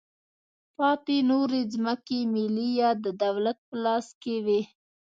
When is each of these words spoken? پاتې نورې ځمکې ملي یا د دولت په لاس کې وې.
پاتې 0.77 1.17
نورې 1.31 1.61
ځمکې 1.73 2.19
ملي 2.33 2.67
یا 2.81 2.89
د 3.03 3.05
دولت 3.23 3.57
په 3.67 3.75
لاس 3.83 4.07
کې 4.21 4.35
وې. 4.45 4.61